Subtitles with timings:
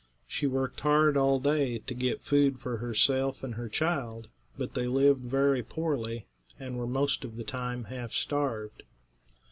[0.27, 5.19] She worked hard all day to get food for herself and child, but they lived
[5.21, 6.25] very poorly
[6.59, 8.81] and were most of the time half starved.